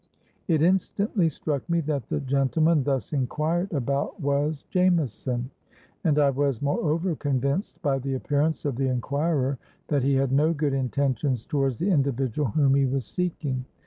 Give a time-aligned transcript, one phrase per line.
[0.47, 5.51] It instantly struck me that the gentleman thus enquired about was Jameson;
[6.03, 9.59] and I was moreover convinced, by the appearance of the enquirer,
[9.89, 13.63] that he had no good intentions towards the individual whom he was seeking.